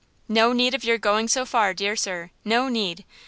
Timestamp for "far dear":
1.45-1.95